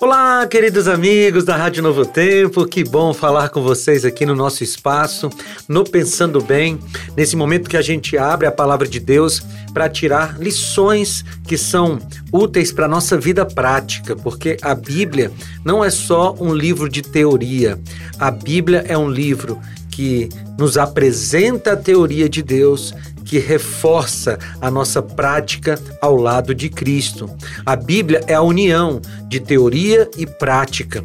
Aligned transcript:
Olá, 0.00 0.44
queridos 0.48 0.88
amigos 0.88 1.44
da 1.44 1.56
Rádio 1.56 1.80
Novo 1.80 2.04
Tempo, 2.04 2.66
que 2.66 2.82
bom 2.82 3.14
falar 3.14 3.50
com 3.50 3.62
vocês 3.62 4.04
aqui 4.04 4.26
no 4.26 4.34
nosso 4.34 4.64
espaço, 4.64 5.30
no 5.68 5.84
Pensando 5.84 6.42
Bem, 6.42 6.80
nesse 7.16 7.36
momento 7.36 7.70
que 7.70 7.76
a 7.76 7.82
gente 7.82 8.18
abre 8.18 8.44
a 8.44 8.52
palavra 8.52 8.88
de 8.88 8.98
Deus 8.98 9.40
para 9.72 9.88
tirar 9.88 10.36
lições 10.38 11.24
que 11.46 11.56
são 11.56 12.00
úteis 12.32 12.72
para 12.72 12.86
a 12.86 12.88
nossa 12.88 13.16
vida 13.16 13.46
prática, 13.46 14.16
porque 14.16 14.56
a 14.62 14.74
Bíblia 14.74 15.30
não 15.64 15.82
é 15.82 15.90
só 15.90 16.34
um 16.40 16.52
livro 16.52 16.88
de 16.88 17.00
teoria, 17.00 17.80
a 18.18 18.32
Bíblia 18.32 18.84
é 18.88 18.98
um 18.98 19.08
livro 19.08 19.60
que 19.94 20.28
nos 20.58 20.76
apresenta 20.76 21.72
a 21.72 21.76
teoria 21.76 22.28
de 22.28 22.42
Deus 22.42 22.92
que 23.24 23.38
reforça 23.38 24.38
a 24.60 24.68
nossa 24.68 25.00
prática 25.00 25.80
ao 26.00 26.16
lado 26.16 26.52
de 26.52 26.68
Cristo. 26.68 27.30
A 27.64 27.76
Bíblia 27.76 28.20
é 28.26 28.34
a 28.34 28.42
união 28.42 29.00
de 29.28 29.38
teoria 29.38 30.10
e 30.18 30.26
prática 30.26 31.04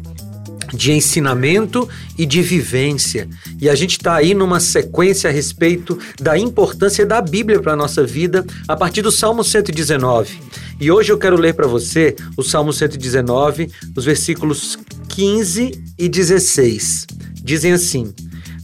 de 0.72 0.92
ensinamento 0.92 1.88
e 2.18 2.26
de 2.26 2.42
vivência. 2.42 3.28
E 3.60 3.68
a 3.68 3.74
gente 3.74 3.92
está 3.92 4.16
aí 4.16 4.34
numa 4.34 4.60
sequência 4.60 5.30
a 5.30 5.32
respeito 5.32 5.98
da 6.20 6.38
importância 6.38 7.06
da 7.06 7.20
Bíblia 7.20 7.60
para 7.60 7.72
a 7.72 7.76
nossa 7.76 8.04
vida, 8.04 8.44
a 8.68 8.76
partir 8.76 9.02
do 9.02 9.10
Salmo 9.10 9.42
119. 9.42 10.38
E 10.80 10.90
hoje 10.90 11.12
eu 11.12 11.18
quero 11.18 11.36
ler 11.36 11.54
para 11.54 11.66
você 11.66 12.14
o 12.36 12.42
Salmo 12.42 12.72
119, 12.72 13.70
os 13.96 14.04
versículos 14.04 14.78
15 15.08 15.72
e 15.98 16.08
16. 16.08 17.06
Dizem 17.42 17.72
assim: 17.72 18.14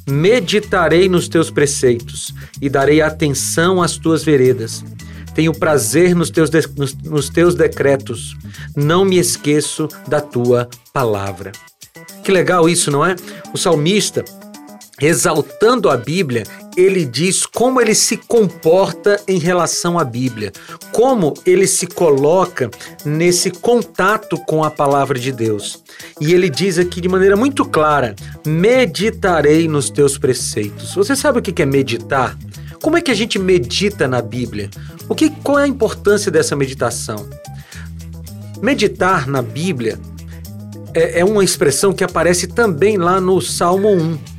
Meditarei 0.08 1.08
nos 1.08 1.28
teus 1.28 1.50
preceitos 1.50 2.32
e 2.60 2.68
darei 2.68 3.00
atenção 3.00 3.82
às 3.82 3.96
tuas 3.96 4.22
veredas. 4.22 4.84
Tenho 5.34 5.52
prazer 5.52 6.14
nos 6.14 6.30
teus, 6.30 6.48
de, 6.48 6.60
nos, 6.76 6.94
nos 6.94 7.28
teus 7.28 7.54
decretos. 7.54 8.36
Não 8.74 9.04
me 9.04 9.18
esqueço 9.18 9.88
da 10.08 10.20
tua 10.20 10.68
palavra. 10.92 11.52
Que 12.24 12.32
legal 12.32 12.68
isso, 12.68 12.90
não 12.90 13.04
é? 13.04 13.14
O 13.52 13.58
salmista, 13.58 14.24
exaltando 15.00 15.90
a 15.90 15.96
Bíblia, 15.96 16.44
ele 16.76 17.04
diz 17.04 17.44
como 17.44 17.80
ele 17.80 17.94
se 17.94 18.16
comporta 18.16 19.20
em 19.28 19.38
relação 19.38 19.98
à 19.98 20.04
Bíblia, 20.04 20.52
como 20.92 21.34
ele 21.44 21.66
se 21.66 21.86
coloca 21.86 22.70
nesse 23.04 23.50
contato 23.50 24.38
com 24.38 24.64
a 24.64 24.70
palavra 24.70 25.18
de 25.18 25.32
Deus. 25.32 25.82
E 26.20 26.32
ele 26.32 26.48
diz 26.48 26.78
aqui 26.78 27.00
de 27.00 27.08
maneira 27.08 27.36
muito 27.36 27.64
clara: 27.64 28.14
meditarei 28.46 29.68
nos 29.68 29.90
teus 29.90 30.16
preceitos. 30.16 30.94
Você 30.94 31.14
sabe 31.14 31.38
o 31.38 31.42
que 31.42 31.62
é 31.62 31.66
meditar? 31.66 32.36
Como 32.82 32.96
é 32.96 33.00
que 33.00 33.10
a 33.10 33.14
gente 33.14 33.38
medita 33.38 34.06
na 34.06 34.22
Bíblia? 34.22 34.70
O 35.08 35.14
que, 35.14 35.30
qual 35.30 35.58
é 35.58 35.64
a 35.64 35.68
importância 35.68 36.30
dessa 36.30 36.54
meditação? 36.56 37.28
Meditar 38.62 39.26
na 39.26 39.42
Bíblia 39.42 39.98
é, 40.94 41.20
é 41.20 41.24
uma 41.24 41.44
expressão 41.44 41.92
que 41.92 42.04
aparece 42.04 42.46
também 42.46 42.96
lá 42.96 43.20
no 43.20 43.40
Salmo 43.40 43.88
1 43.88 44.35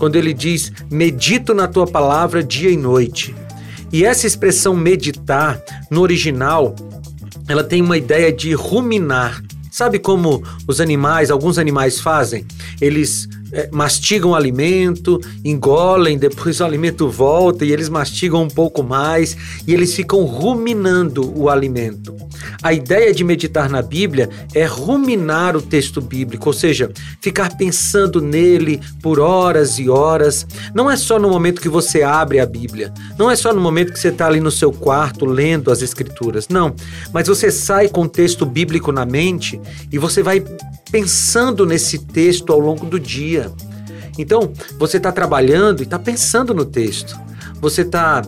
quando 0.00 0.16
ele 0.16 0.32
diz: 0.32 0.72
Medito 0.90 1.54
na 1.54 1.68
tua 1.68 1.86
palavra 1.86 2.42
dia 2.42 2.70
e 2.70 2.76
noite. 2.76 3.34
E 3.92 4.04
essa 4.04 4.26
expressão 4.26 4.74
meditar, 4.74 5.62
no 5.90 6.00
original, 6.00 6.74
ela 7.46 7.62
tem 7.62 7.82
uma 7.82 7.98
ideia 7.98 8.32
de 8.32 8.54
ruminar. 8.54 9.42
Sabe 9.70 9.98
como 9.98 10.42
os 10.66 10.80
animais, 10.80 11.30
alguns 11.30 11.58
animais 11.58 12.00
fazem? 12.00 12.46
Eles 12.80 13.28
é, 13.52 13.68
mastigam 13.72 14.30
o 14.30 14.34
alimento, 14.34 15.20
engolem, 15.44 16.18
depois 16.18 16.60
o 16.60 16.64
alimento 16.64 17.08
volta 17.08 17.64
e 17.64 17.72
eles 17.72 17.88
mastigam 17.88 18.42
um 18.42 18.48
pouco 18.48 18.82
mais 18.82 19.36
e 19.66 19.74
eles 19.74 19.94
ficam 19.94 20.24
ruminando 20.24 21.32
o 21.38 21.48
alimento. 21.48 22.14
A 22.62 22.72
ideia 22.72 23.12
de 23.12 23.24
meditar 23.24 23.68
na 23.68 23.82
Bíblia 23.82 24.28
é 24.54 24.64
ruminar 24.64 25.56
o 25.56 25.62
texto 25.62 26.00
bíblico, 26.00 26.48
ou 26.48 26.52
seja, 26.52 26.90
ficar 27.20 27.56
pensando 27.56 28.20
nele 28.20 28.80
por 29.02 29.18
horas 29.18 29.78
e 29.78 29.88
horas. 29.88 30.46
Não 30.74 30.90
é 30.90 30.96
só 30.96 31.18
no 31.18 31.28
momento 31.28 31.60
que 31.60 31.68
você 31.68 32.02
abre 32.02 32.38
a 32.38 32.46
Bíblia, 32.46 32.92
não 33.18 33.30
é 33.30 33.36
só 33.36 33.52
no 33.52 33.60
momento 33.60 33.92
que 33.92 33.98
você 33.98 34.08
está 34.08 34.26
ali 34.26 34.40
no 34.40 34.50
seu 34.50 34.72
quarto 34.72 35.24
lendo 35.24 35.70
as 35.70 35.82
Escrituras, 35.82 36.48
não. 36.48 36.74
Mas 37.12 37.28
você 37.28 37.50
sai 37.50 37.88
com 37.88 38.02
o 38.02 38.08
texto 38.08 38.44
bíblico 38.44 38.92
na 38.92 39.04
mente 39.04 39.60
e 39.90 39.98
você 39.98 40.22
vai 40.22 40.44
pensando 40.90 41.64
nesse 41.64 41.98
texto 41.98 42.52
ao 42.52 42.58
longo 42.58 42.86
do 42.86 42.98
dia. 42.98 43.50
Então, 44.18 44.52
você 44.78 44.96
está 44.96 45.12
trabalhando 45.12 45.80
e 45.80 45.84
está 45.84 45.98
pensando 45.98 46.52
no 46.52 46.64
texto. 46.64 47.18
Você 47.60 47.82
está 47.82 48.22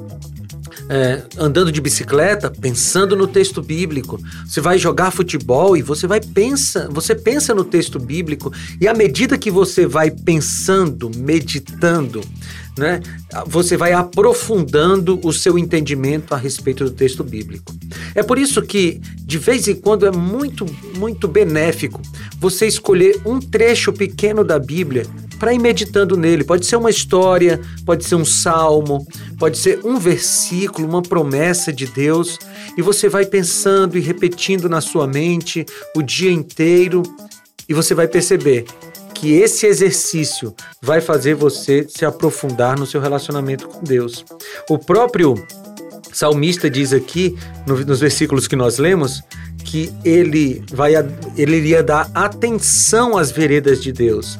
é, 0.88 1.22
andando 1.38 1.72
de 1.72 1.80
bicicleta, 1.80 2.50
pensando 2.50 3.16
no 3.16 3.26
texto 3.26 3.62
bíblico. 3.62 4.20
Você 4.46 4.60
vai 4.60 4.78
jogar 4.78 5.10
futebol 5.10 5.76
e 5.76 5.82
você 5.82 6.06
vai 6.06 6.20
pensa, 6.20 6.88
você 6.90 7.14
pensa 7.14 7.54
no 7.54 7.64
texto 7.64 7.98
bíblico 7.98 8.52
e 8.80 8.86
à 8.86 8.94
medida 8.94 9.38
que 9.38 9.50
você 9.50 9.86
vai 9.86 10.10
pensando, 10.10 11.10
meditando, 11.16 12.20
né, 12.76 13.00
você 13.46 13.76
vai 13.76 13.92
aprofundando 13.92 15.20
o 15.22 15.32
seu 15.32 15.58
entendimento 15.58 16.34
a 16.34 16.36
respeito 16.36 16.84
do 16.84 16.90
texto 16.90 17.22
bíblico. 17.22 17.74
É 18.14 18.22
por 18.22 18.38
isso 18.38 18.60
que 18.62 19.00
de 19.18 19.38
vez 19.38 19.68
em 19.68 19.74
quando 19.74 20.06
é 20.06 20.10
muito 20.10 20.66
muito 20.96 21.26
benéfico 21.26 22.00
você 22.42 22.66
escolher 22.66 23.22
um 23.25 23.38
trecho 23.38 23.92
pequeno 23.92 24.42
da 24.42 24.58
Bíblia 24.58 25.06
para 25.38 25.54
ir 25.54 25.60
meditando 25.60 26.16
nele. 26.16 26.42
Pode 26.42 26.66
ser 26.66 26.75
uma 26.75 26.91
história, 26.91 27.60
pode 27.86 28.04
ser 28.04 28.16
um 28.16 28.25
salmo, 28.25 29.06
pode 29.38 29.56
ser 29.56 29.78
um 29.84 29.97
versículo, 29.97 30.88
uma 30.88 31.02
promessa 31.02 31.72
de 31.72 31.86
Deus, 31.86 32.41
e 32.76 32.82
você 32.82 33.08
vai 33.08 33.25
pensando 33.25 33.97
e 33.97 34.00
repetindo 34.00 34.69
na 34.69 34.81
sua 34.81 35.06
mente 35.06 35.64
o 35.94 36.02
dia 36.02 36.32
inteiro, 36.32 37.04
e 37.69 37.72
você 37.72 37.94
vai 37.94 38.08
perceber 38.08 38.64
que 39.14 39.34
esse 39.34 39.64
exercício 39.64 40.52
vai 40.82 41.00
fazer 41.00 41.36
você 41.36 41.86
se 41.88 42.04
aprofundar 42.04 42.76
no 42.76 42.86
seu 42.86 43.00
relacionamento 43.00 43.69
com 43.69 43.84
Deus. 43.84 44.25
O 44.69 44.76
próprio 44.76 45.36
salmista 46.12 46.69
diz 46.69 46.92
aqui, 46.92 47.38
nos 47.86 48.00
versículos 48.00 48.48
que 48.48 48.56
nós 48.56 48.78
lemos, 48.78 49.22
que 49.72 49.90
ele, 50.04 50.62
vai, 50.70 50.92
ele 51.34 51.56
iria 51.56 51.82
dar 51.82 52.10
atenção 52.12 53.16
às 53.16 53.30
veredas 53.30 53.82
de 53.82 53.90
Deus. 53.90 54.38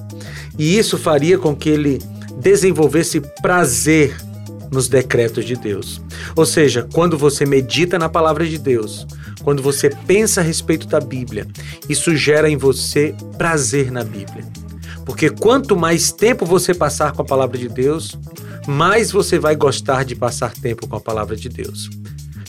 E 0.59 0.77
isso 0.77 0.99
faria 0.99 1.39
com 1.39 1.57
que 1.57 1.71
ele 1.71 2.03
desenvolvesse 2.37 3.19
prazer 3.41 4.15
nos 4.71 4.89
decretos 4.89 5.47
de 5.47 5.57
Deus. 5.57 6.03
Ou 6.37 6.45
seja, 6.45 6.87
quando 6.93 7.17
você 7.17 7.47
medita 7.47 7.99
na 7.99 8.11
palavra 8.11 8.47
de 8.47 8.59
Deus, 8.59 9.07
quando 9.43 9.63
você 9.63 9.89
pensa 10.07 10.43
a 10.43 10.45
respeito 10.45 10.87
da 10.87 11.01
Bíblia, 11.01 11.47
isso 11.89 12.15
gera 12.15 12.51
em 12.51 12.59
você 12.59 13.15
prazer 13.39 13.91
na 13.91 14.05
Bíblia. 14.05 14.45
Porque 15.07 15.31
quanto 15.31 15.75
mais 15.75 16.13
tempo 16.13 16.45
você 16.45 16.75
passar 16.75 17.13
com 17.13 17.23
a 17.23 17.25
palavra 17.25 17.57
de 17.57 17.71
Deus, 17.71 18.19
mais 18.67 19.11
você 19.11 19.39
vai 19.39 19.57
gostar 19.57 20.05
de 20.05 20.15
passar 20.15 20.53
tempo 20.53 20.87
com 20.87 20.97
a 20.97 21.01
palavra 21.01 21.37
de 21.37 21.49
Deus. 21.49 21.89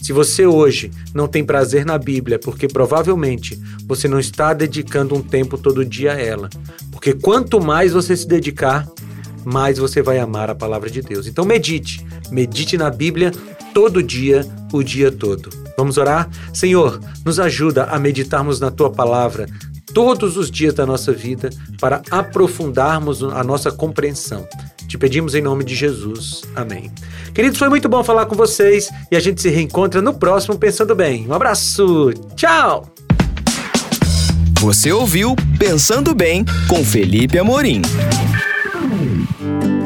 Se 0.03 0.12
você 0.12 0.46
hoje 0.46 0.91
não 1.14 1.30
tem 1.30 1.46
prazer 1.46 1.86
na 1.86 1.97
Bíblia, 1.97 2.38
porque 2.38 2.68
provavelmente 2.68 3.58
você 3.88 4.06
não 4.06 4.19
está 4.19 4.53
dedicando 4.53 5.16
um 5.16 5.22
tempo 5.22 5.58
todo 5.58 5.86
dia 5.86 6.12
a 6.12 6.19
ela. 6.19 6.50
Porque 6.91 7.14
quanto 7.14 7.62
mais 7.62 7.94
você 7.94 8.13
se 8.18 8.28
dedicar, 8.28 8.86
mais 9.46 9.78
você 9.78 10.02
vai 10.02 10.19
amar 10.19 10.50
a 10.50 10.56
palavra 10.56 10.89
de 10.89 11.01
Deus. 11.01 11.25
Então 11.25 11.45
medite, 11.45 12.06
medite 12.30 12.77
na 12.77 12.89
Bíblia 12.89 13.31
todo 13.74 14.04
dia, 14.04 14.45
o 14.74 14.83
dia 14.83 15.10
todo. 15.10 15.50
Vamos 15.77 15.98
orar? 15.98 16.30
Senhor, 16.54 17.00
nos 17.24 17.39
ajuda 17.39 17.86
a 17.86 17.98
meditarmos 17.98 18.60
na 18.60 18.69
tua 18.69 18.92
palavra 18.92 19.48
todos 19.94 20.36
os 20.36 20.51
dias 20.51 20.74
da 20.74 20.86
nossa 20.86 21.13
vida 21.13 21.50
para 21.80 22.01
aprofundarmos 22.12 23.24
a 23.24 23.42
nossa 23.42 23.72
compreensão. 23.72 24.45
Te 24.94 24.98
pedimos 25.00 25.34
em 25.34 25.42
nome 25.42 25.63
de 25.63 25.74
Jesus. 25.74 26.44
Amém. 26.56 26.92
Queridos, 27.34 27.57
foi 27.57 27.68
muito 27.68 27.90
bom 27.90 28.04
falar 28.04 28.28
com 28.28 28.36
vocês 28.36 28.92
e 29.12 29.16
a 29.16 29.19
gente 29.19 29.42
se 29.42 29.50
reencontra 29.50 30.04
no 30.04 30.13
próximo 30.13 30.56
Pensando 30.56 30.94
Bem. 30.94 31.25
Um 31.28 31.34
abraço. 31.34 32.12
Tchau. 32.36 32.94
Você 34.60 34.92
ouviu 34.92 35.36
Pensando 35.57 36.13
Bem 36.13 36.45
com 36.68 36.86
Felipe 36.86 37.40
Amorim. 37.40 37.81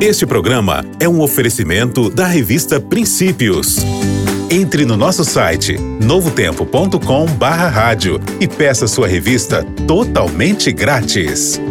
Este 0.02 0.26
programa 0.26 0.84
é 1.00 1.08
um 1.08 1.22
oferecimento 1.22 2.10
da 2.10 2.28
revista 2.28 2.82
Princípios. 2.82 3.78
Entre 4.52 4.84
no 4.84 4.98
nosso 4.98 5.24
site 5.24 5.78
novotempo.com/rádio 6.04 8.20
e 8.42 8.48
peça 8.48 8.88
sua 8.88 9.08
revista 9.08 9.64
totalmente 9.88 10.70
grátis. 10.74 11.62